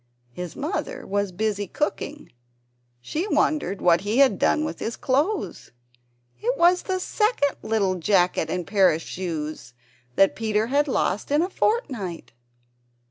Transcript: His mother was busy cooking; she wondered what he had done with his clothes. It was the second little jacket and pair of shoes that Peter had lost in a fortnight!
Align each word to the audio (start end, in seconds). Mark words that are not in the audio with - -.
His 0.31 0.55
mother 0.55 1.05
was 1.05 1.31
busy 1.31 1.67
cooking; 1.67 2.31
she 3.01 3.27
wondered 3.27 3.81
what 3.83 4.01
he 4.01 4.17
had 4.17 4.39
done 4.39 4.65
with 4.65 4.79
his 4.79 4.95
clothes. 4.95 5.69
It 6.41 6.57
was 6.57 6.81
the 6.81 6.99
second 6.99 7.57
little 7.61 7.93
jacket 7.93 8.49
and 8.49 8.65
pair 8.65 8.91
of 8.91 9.03
shoes 9.03 9.75
that 10.15 10.35
Peter 10.35 10.65
had 10.65 10.87
lost 10.87 11.29
in 11.29 11.43
a 11.43 11.51
fortnight! 11.51 12.31